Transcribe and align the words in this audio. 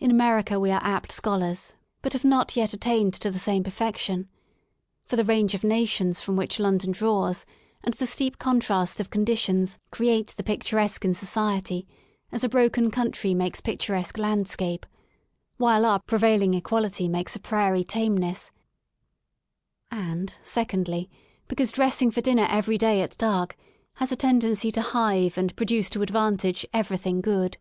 In 0.00 0.10
America 0.10 0.58
we 0.58 0.72
are 0.72 0.82
apt 0.82 1.12
scholars, 1.12 1.76
but 2.00 2.14
have 2.14 2.24
not 2.24 2.56
yet 2.56 2.72
attained 2.72 3.14
to 3.14 3.30
the 3.30 3.38
same 3.38 3.62
perfection: 3.62 4.28
for 5.04 5.14
the 5.14 5.24
range 5.24 5.54
of 5.54 5.62
nations 5.62 6.20
from 6.20 6.34
which 6.34 6.58
London 6.58 6.90
draws, 6.90 7.46
and 7.84 7.94
the 7.94 8.06
steep 8.08 8.40
contrasts 8.40 8.98
of 8.98 9.08
con 9.10 9.24
ditions 9.24 9.78
create 9.92 10.34
the 10.36 10.42
picturesque 10.42 11.04
in 11.04 11.14
society, 11.14 11.86
as 12.32 12.42
a 12.42 12.48
broken 12.48 12.90
country 12.90 13.34
makes 13.34 13.60
picturesque 13.60 14.18
landscape, 14.18 14.84
whilst 15.58 15.86
our 15.86 16.00
pre 16.00 16.18
vailing 16.18 16.54
equality 16.54 17.08
makes 17.08 17.36
a 17.36 17.38
prairie 17.38 17.84
tameness: 17.84 18.50
and 19.92 20.34
se 20.42 20.64
condly, 20.64 21.08
because 21.46 21.70
dressing 21.70 22.10
for 22.10 22.20
dinner 22.20 22.48
every 22.50 22.76
day 22.76 23.00
at 23.00 23.16
dark 23.16 23.56
has 23.94 24.10
a 24.10 24.16
tendency 24.16 24.72
to 24.72 24.82
hive 24.82 25.38
and 25.38 25.54
produce 25.54 25.88
to 25.88 26.02
advantage 26.02 26.66
every* 26.72 26.96
132 26.96 26.98
LONDON 26.98 26.98
AT 26.98 26.98
LEISURE 26.98 27.02
thing 27.04 27.20
good. 27.20 27.58